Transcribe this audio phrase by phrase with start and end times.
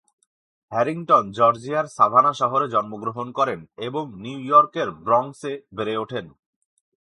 [0.71, 6.25] Harrington জর্জিয়ার Savannah শহরে জন্মগ্রহণ করেন এবং নিউ ইয়র্কের ব্রনক্সে বেড়ে ওঠেন।